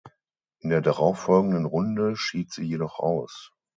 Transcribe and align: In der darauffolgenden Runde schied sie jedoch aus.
In 0.61 0.71
der 0.71 0.81
darauffolgenden 0.81 1.65
Runde 1.65 2.15
schied 2.15 2.51
sie 2.51 2.63
jedoch 2.65 2.97
aus. 2.97 3.51